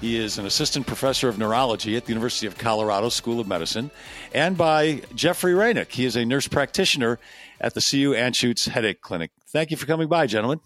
[0.00, 3.90] he is an assistant professor of neurology at the University of Colorado School of Medicine,
[4.32, 5.92] and by Jeffrey Rainick.
[5.92, 7.18] He is a nurse practitioner
[7.60, 9.30] at the CU Anschutz Headache Clinic.
[9.48, 10.60] Thank you for coming by, gentlemen.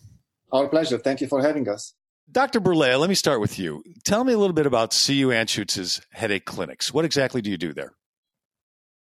[0.54, 0.98] Our pleasure.
[0.98, 1.94] Thank you for having us.
[2.30, 2.60] Dr.
[2.60, 3.82] Birlea, let me start with you.
[4.04, 6.94] Tell me a little bit about CU Anschutz's headache clinics.
[6.94, 7.92] What exactly do you do there?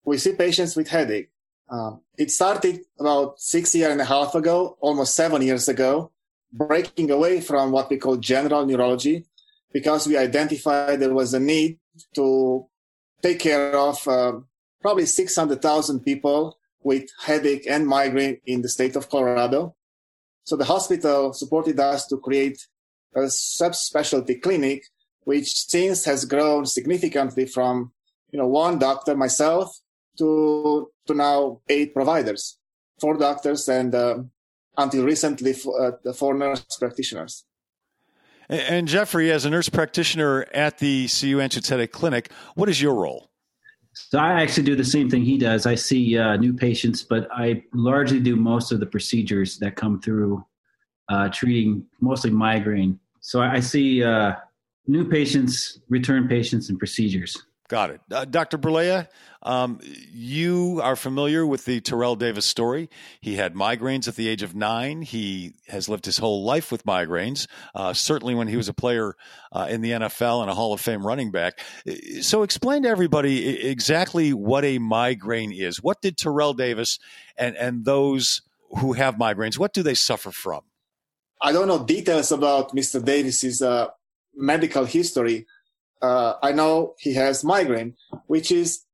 [0.04, 1.30] We see patients with headache.
[1.68, 6.12] Um, it started about six years and a half ago, almost seven years ago,
[6.52, 9.26] breaking away from what we call general neurology
[9.72, 11.78] because we identified there was a need
[12.14, 12.66] to
[13.20, 14.32] take care of uh,
[14.80, 19.74] probably 600,000 people with headache and migraine in the state of Colorado.
[20.44, 22.66] So the hospital supported us to create
[23.14, 24.84] a subspecialty clinic,
[25.24, 27.92] which since has grown significantly from,
[28.30, 29.76] you know, one doctor, myself,
[30.18, 32.58] to, to now eight providers,
[33.00, 34.18] four doctors and uh,
[34.76, 37.44] until recently, uh, the four nurse practitioners.
[38.48, 42.94] And Jeffrey, as a nurse practitioner at the CU Anschutz Headache Clinic, what is your
[42.94, 43.31] role?
[43.94, 45.66] So I actually do the same thing he does.
[45.66, 50.00] I see uh, new patients, but I largely do most of the procedures that come
[50.00, 50.44] through
[51.08, 52.98] uh, treating mostly migraine.
[53.20, 54.34] So I see uh,
[54.86, 57.36] new patients, return patients, and procedures.
[57.72, 58.02] Got it.
[58.10, 58.58] Uh, Dr.
[58.58, 59.08] Birlea,
[59.42, 59.80] um,
[60.12, 62.90] you are familiar with the Terrell Davis story.
[63.22, 65.00] He had migraines at the age of nine.
[65.00, 69.16] He has lived his whole life with migraines, uh, certainly when he was a player
[69.52, 71.60] uh, in the NFL and a Hall of Fame running back.
[72.20, 75.82] So, explain to everybody exactly what a migraine is.
[75.82, 76.98] What did Terrell Davis
[77.38, 78.42] and, and those
[78.80, 80.60] who have migraines, what do they suffer from?
[81.40, 83.02] I don't know details about Mr.
[83.02, 83.86] Davis's uh,
[84.34, 85.46] medical history
[86.02, 87.94] uh, I know he has migraine,
[88.26, 88.84] which is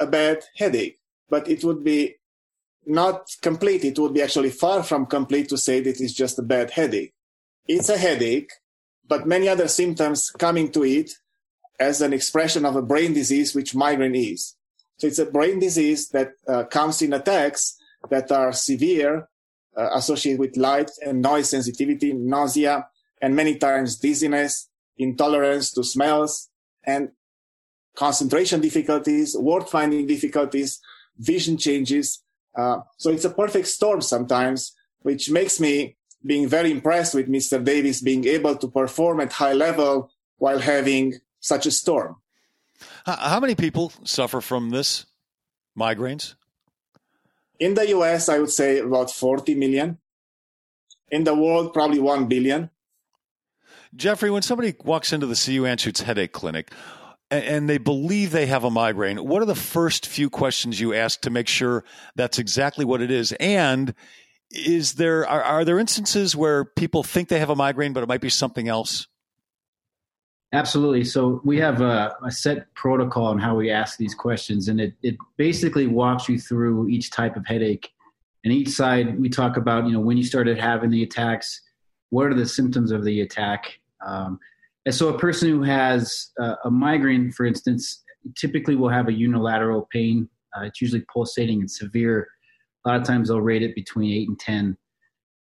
[0.00, 0.98] a bad headache,
[1.30, 2.16] but it would be
[2.84, 3.84] not complete.
[3.84, 7.14] It would be actually far from complete to say that it's just a bad headache.
[7.66, 8.50] It's a headache,
[9.08, 11.12] but many other symptoms coming to it
[11.78, 14.56] as an expression of a brain disease, which migraine is.
[14.98, 17.76] So it's a brain disease that uh, comes in attacks
[18.10, 19.28] that are severe,
[19.76, 22.88] uh, associated with light and noise sensitivity, nausea,
[23.20, 26.48] and many times dizziness, intolerance to smells,
[26.86, 27.10] and
[27.96, 30.80] concentration difficulties, word finding difficulties,
[31.18, 32.22] vision changes.
[32.56, 37.62] Uh, so it's a perfect storm sometimes, which makes me being very impressed with Mr.
[37.62, 42.16] Davis being able to perform at high level while having such a storm.
[43.04, 45.06] How many people suffer from this
[45.78, 46.34] migraines?
[47.58, 49.98] In the US, I would say about 40 million.
[51.10, 52.70] In the world, probably 1 billion.
[53.96, 56.72] Jeffrey, when somebody walks into the CU Anschutz headache clinic
[57.30, 61.22] and they believe they have a migraine, what are the first few questions you ask
[61.22, 63.32] to make sure that's exactly what it is?
[63.32, 63.94] And
[64.50, 68.08] is there are, are there instances where people think they have a migraine, but it
[68.08, 69.08] might be something else?
[70.52, 71.04] Absolutely.
[71.04, 74.94] So we have a, a, set protocol on how we ask these questions, and it,
[75.02, 77.92] it basically walks you through each type of headache.
[78.44, 81.60] And each side, we talk about, you know, when you started having the attacks,
[82.10, 84.38] what are the symptoms of the attack, um,
[84.86, 88.04] and so a person who has uh, a migraine, for instance,
[88.36, 90.28] typically will have a unilateral pain.
[90.56, 92.28] Uh, it's usually pulsating and severe.
[92.84, 94.76] A lot of times they'll rate it between 8 and 10.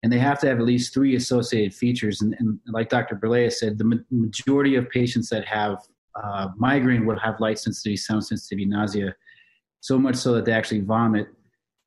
[0.02, 2.22] And they have to have at least three associated features.
[2.22, 3.16] And, and like Dr.
[3.16, 5.78] Birlea said, the ma- majority of patients that have
[6.22, 9.14] uh, migraine will have light sensitivity, sound sensitivity, nausea,
[9.82, 11.28] so much so that they actually vomit.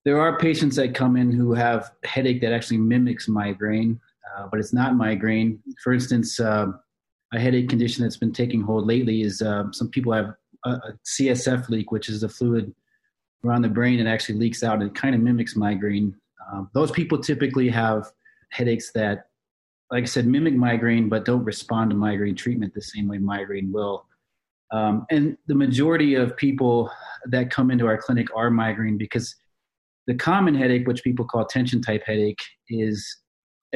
[0.05, 4.01] There are patients that come in who have headache that actually mimics migraine,
[4.37, 5.61] uh, but it's not migraine.
[5.83, 6.67] For instance, uh,
[7.33, 10.35] a headache condition that's been taking hold lately is uh, some people have
[10.65, 12.73] a, a, CSF leak, which is the fluid
[13.45, 14.83] around the brain and actually leaks out.
[14.83, 16.15] It kind of mimics migraine.
[16.53, 18.11] Um, those people typically have
[18.51, 19.27] headaches that,
[19.91, 23.73] like I said, mimic migraine but don't respond to migraine treatment the same way migraine
[23.73, 24.07] will.
[24.73, 26.91] Um, and the majority of people
[27.27, 29.35] that come into our clinic are migraine because
[30.07, 33.17] the common headache, which people call tension type headache, is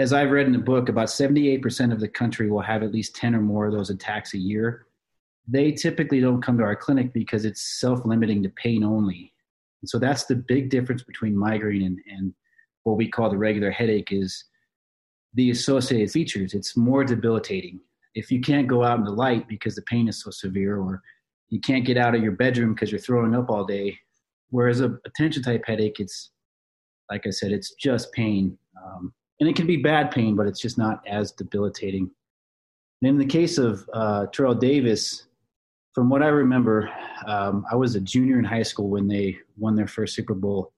[0.01, 3.15] as I've read in the book, about 78% of the country will have at least
[3.17, 4.87] 10 or more of those attacks a year.
[5.47, 9.33] They typically don't come to our clinic because it's self limiting to pain only.
[9.83, 12.35] And so that's the big difference between migraine and, and
[12.85, 14.45] what we call the regular headache is
[15.35, 16.55] the associated features.
[16.55, 17.81] It's more debilitating.
[18.15, 21.03] If you can't go out in the light because the pain is so severe, or
[21.51, 23.99] you can't get out of your bedroom because you're throwing up all day,
[24.49, 26.31] whereas a, a tension type headache, it's
[27.11, 28.57] like I said, it's just pain.
[28.85, 32.11] Um, and it can be bad pain, but it's just not as debilitating.
[33.03, 35.27] And in the case of uh, Terrell Davis,
[35.95, 36.91] from what I remember,
[37.27, 40.73] um, I was a junior in high school when they won their first Super Bowl,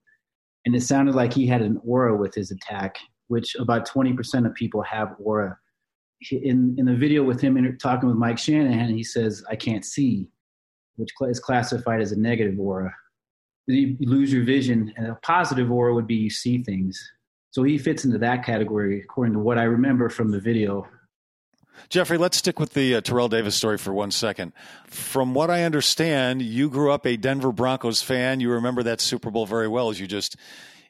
[0.65, 2.97] and it sounded like he had an aura with his attack,
[3.27, 5.59] which about 20% of people have aura.
[6.31, 10.31] In in the video with him talking with Mike Shanahan, he says, "I can't see,"
[10.95, 12.95] which is classified as a negative aura.
[13.67, 16.97] You lose your vision, and a positive aura would be you see things.
[17.53, 20.89] So he fits into that category, according to what I remember from the video.
[21.91, 24.55] Jeffrey, let's stick with the uh, Terrell Davis story for one second.
[24.87, 28.41] From what I understand, you grew up a Denver Broncos fan.
[28.41, 30.37] You remember that Super Bowl very well, as you just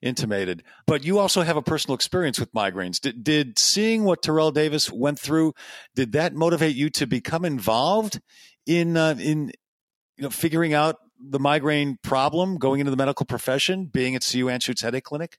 [0.02, 0.62] intimated.
[0.86, 3.00] But you also have a personal experience with migraines.
[3.00, 5.54] Did, did seeing what Terrell Davis went through,
[5.96, 8.20] did that motivate you to become involved
[8.66, 9.50] in uh, in
[10.16, 14.46] you know figuring out the migraine problem, going into the medical profession, being at CU
[14.46, 15.38] Anschutz Headache Clinic?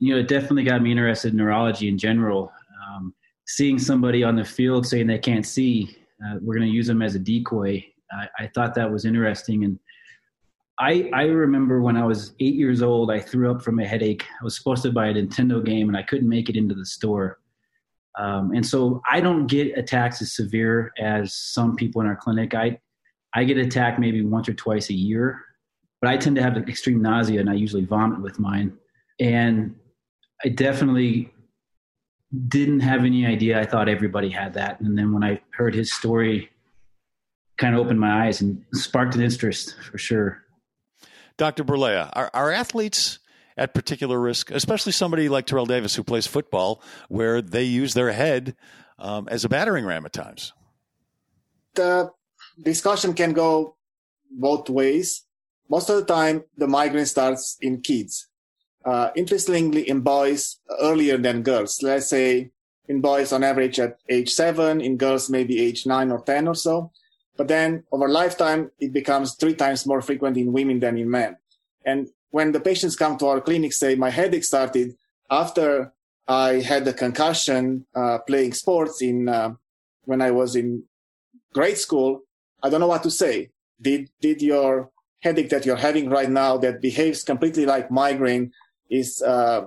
[0.00, 2.50] You know, it definitely got me interested in neurology in general.
[2.82, 3.14] Um,
[3.46, 7.02] seeing somebody on the field saying they can't see, uh, we're going to use them
[7.02, 7.84] as a decoy.
[8.10, 9.64] I, I, thought that was interesting.
[9.64, 9.78] And
[10.78, 14.24] I, I remember when I was eight years old, I threw up from a headache.
[14.40, 16.86] I was supposed to buy a Nintendo game and I couldn't make it into the
[16.86, 17.38] store.
[18.18, 22.54] Um, and so I don't get attacks as severe as some people in our clinic.
[22.54, 22.78] I,
[23.34, 25.44] I get attacked maybe once or twice a year,
[26.00, 28.72] but I tend to have extreme nausea and I usually vomit with mine.
[29.20, 29.74] And
[30.44, 31.32] I definitely
[32.48, 33.60] didn't have any idea.
[33.60, 34.80] I thought everybody had that.
[34.80, 36.50] And then when I heard his story,
[37.58, 40.42] kind of opened my eyes and sparked an interest for sure.
[41.36, 41.64] Dr.
[41.64, 43.18] Birlea, are, are athletes
[43.56, 48.12] at particular risk, especially somebody like Terrell Davis who plays football, where they use their
[48.12, 48.56] head
[48.98, 50.52] um, as a battering ram at times?
[51.74, 52.10] The
[52.62, 53.76] discussion can go
[54.30, 55.24] both ways.
[55.68, 58.29] Most of the time, the migraine starts in kids.
[58.84, 61.82] Uh, interestingly, in boys earlier than girls.
[61.82, 62.50] Let's say
[62.88, 66.54] in boys on average at age seven, in girls maybe age nine or 10 or
[66.54, 66.90] so.
[67.36, 71.36] But then over lifetime, it becomes three times more frequent in women than in men.
[71.84, 74.96] And when the patients come to our clinic, say my headache started
[75.30, 75.92] after
[76.26, 79.54] I had a concussion uh, playing sports in uh,
[80.04, 80.84] when I was in
[81.52, 82.22] grade school.
[82.62, 83.50] I don't know what to say.
[83.80, 88.52] Did did your headache that you're having right now that behaves completely like migraine
[88.90, 89.66] is uh,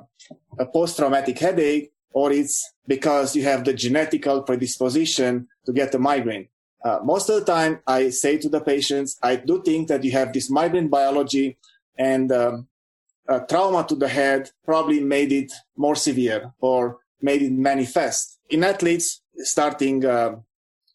[0.59, 6.47] a post-traumatic headache, or it's because you have the genetical predisposition to get a migraine?
[6.83, 10.11] Uh, most of the time, I say to the patients, I do think that you
[10.11, 11.57] have this migraine biology
[11.97, 12.67] and um,
[13.49, 18.39] trauma to the head probably made it more severe or made it manifest.
[18.49, 20.35] In athletes starting uh,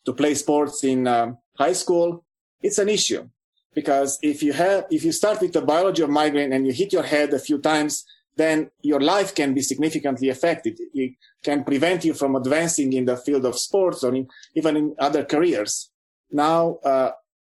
[0.04, 2.24] to play sports in uh, high school,
[2.62, 3.26] it's an issue
[3.74, 6.92] because if you have if you start with the biology of migraine and you hit
[6.92, 8.04] your head a few times,
[8.38, 10.78] then your life can be significantly affected.
[10.94, 14.94] It can prevent you from advancing in the field of sports or in, even in
[14.98, 15.90] other careers.
[16.30, 17.10] Now, uh,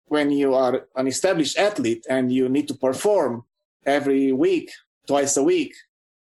[0.05, 3.43] when you are an established athlete and you need to perform
[3.86, 4.71] every week,
[5.05, 5.73] twice a week,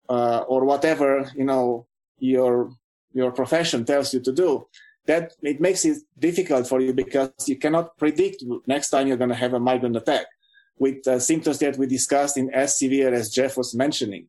[0.08, 1.86] uh, or whatever you know
[2.18, 2.72] your
[3.12, 4.66] your profession tells you to do,
[5.06, 9.36] that it makes it difficult for you because you cannot predict next time you're going
[9.36, 10.26] to have a migraine attack
[10.80, 14.26] with uh, symptoms that we discussed in as severe as Jeff was mentioning,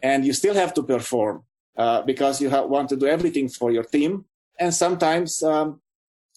[0.00, 1.42] and you still have to perform
[1.76, 4.24] uh, because you want to do everything for your team,
[4.58, 5.80] and sometimes um,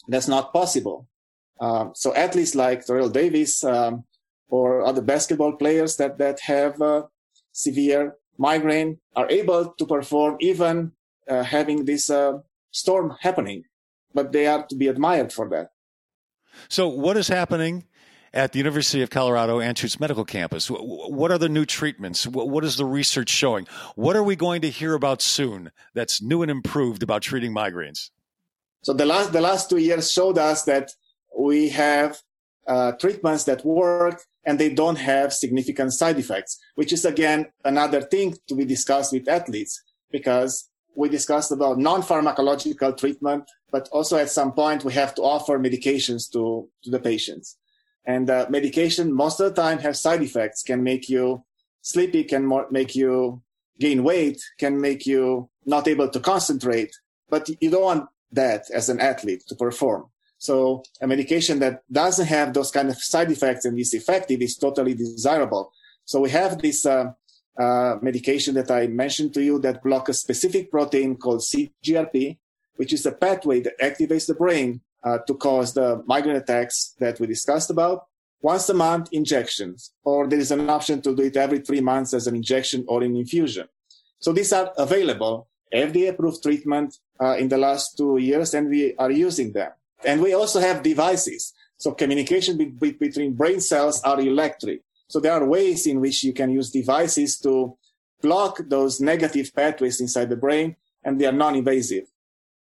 [0.07, 1.07] that's not possible.
[1.61, 4.03] Um, so athletes like Terrell Davis um,
[4.49, 7.03] or other basketball players that, that have uh,
[7.51, 10.91] severe migraine are able to perform even
[11.29, 12.39] uh, having this uh,
[12.71, 13.63] storm happening,
[14.11, 15.69] but they are to be admired for that.
[16.67, 17.85] So, what is happening
[18.33, 20.67] at the University of Colorado Anschutz Medical Campus?
[20.69, 22.25] What are the new treatments?
[22.25, 23.67] What is the research showing?
[23.95, 28.09] What are we going to hear about soon that's new and improved about treating migraines?
[28.83, 30.91] So the last the last two years showed us that
[31.37, 32.19] we have
[32.67, 38.01] uh, treatments that work and they don't have significant side effects, which is again another
[38.01, 44.29] thing to be discussed with athletes because we discussed about non-pharmacological treatment, but also at
[44.29, 47.57] some point we have to offer medications to, to the patients.
[48.05, 51.43] And uh, medication most of the time have side effects, can make you
[51.81, 53.41] sleepy, can more, make you
[53.79, 56.91] gain weight, can make you not able to concentrate,
[57.29, 60.05] but you don't want that as an athlete to perform.
[60.37, 64.57] So a medication that doesn't have those kind of side effects and is effective is
[64.57, 65.71] totally desirable.
[66.05, 67.11] So we have this uh,
[67.59, 72.37] uh, medication that I mentioned to you that block a specific protein called CGRP,
[72.75, 77.19] which is a pathway that activates the brain uh, to cause the migraine attacks that
[77.19, 78.05] we discussed about.
[78.41, 82.13] Once a month injections, or there is an option to do it every three months
[82.13, 83.67] as an injection or an infusion.
[84.19, 88.95] So these are available, FDA approved treatment uh, in the last two years, and we
[88.97, 89.71] are using them.
[90.03, 91.53] And we also have devices.
[91.77, 94.81] So communication be- be- between brain cells are electric.
[95.07, 97.77] So there are ways in which you can use devices to
[98.21, 102.05] block those negative pathways inside the brain, and they are non-invasive.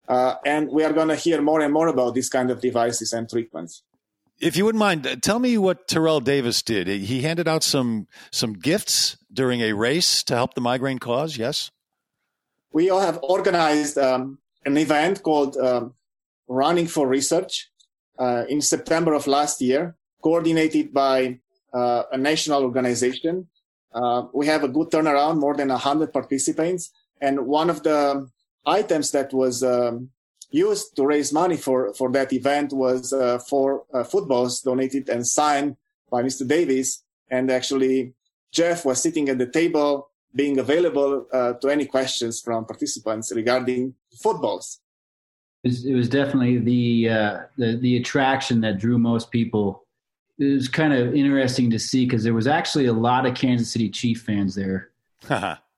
[0.07, 3.13] Uh, and we are going to hear more and more about these kind of devices
[3.13, 3.83] and treatments.
[4.39, 6.87] If you wouldn't mind, tell me what Terrell Davis did.
[6.87, 11.37] He handed out some some gifts during a race to help the migraine cause.
[11.37, 11.71] Yes,
[12.73, 15.93] we all have organized um, an event called um,
[16.49, 17.71] running for research
[18.19, 21.39] uh, in September of last year, coordinated by
[21.73, 23.47] uh, a national organization.
[23.93, 26.91] Uh, we have a good turnaround, more than 100 participants.
[27.21, 28.29] And one of the
[28.66, 30.09] items that was um,
[30.49, 35.26] used to raise money for, for that event was uh, four uh, footballs donated and
[35.28, 35.78] signed
[36.09, 36.47] by Mr.
[36.47, 37.03] Davis.
[37.30, 38.13] And actually,
[38.51, 43.95] Jeff was sitting at the table being available uh, to any questions from participants regarding
[44.22, 44.80] footballs
[45.66, 49.84] was, it was definitely the, uh, the the attraction that drew most people.
[50.38, 53.72] It was kind of interesting to see because there was actually a lot of Kansas
[53.72, 54.91] City Chief fans there.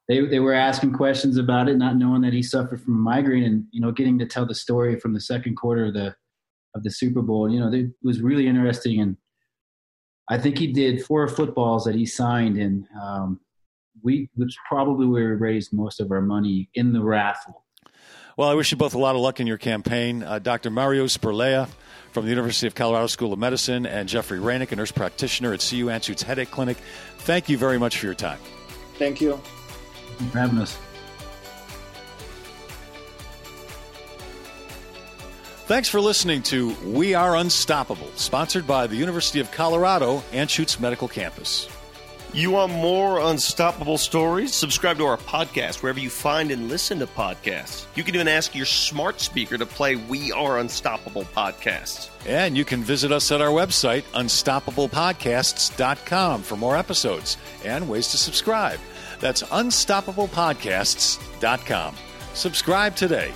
[0.07, 3.43] they they were asking questions about it, not knowing that he suffered from a migraine,
[3.43, 6.15] and you know, getting to tell the story from the second quarter of the
[6.75, 7.49] of the Super Bowl.
[7.51, 9.17] You know, it was really interesting, and
[10.29, 13.39] I think he did four footballs that he signed, and um,
[14.01, 17.65] we which probably where we raised most of our money in the raffle
[18.37, 20.23] Well, I wish you both a lot of luck in your campaign.
[20.23, 20.69] Uh, Dr.
[20.69, 21.67] Mario Birlea
[22.11, 25.59] from the University of Colorado School of Medicine and Jeffrey Rainick, a nurse practitioner at
[25.59, 26.77] CU Anschutz Headache Clinic.
[27.19, 28.39] Thank you very much for your time.
[28.97, 29.39] Thank you.
[30.17, 30.77] Thank you for having us.
[35.67, 41.09] Thanks for listening to We Are Unstoppable, sponsored by the University of Colorado Anschutz Medical
[41.09, 41.67] Campus.
[42.33, 44.53] You want more unstoppable stories?
[44.53, 47.85] Subscribe to our podcast wherever you find and listen to podcasts.
[47.95, 52.09] You can even ask your smart speaker to play We Are Unstoppable podcasts.
[52.25, 58.17] And you can visit us at our website, unstoppablepodcasts.com, for more episodes and ways to
[58.17, 58.79] subscribe.
[59.19, 61.95] That's unstoppablepodcasts.com.
[62.33, 63.33] Subscribe today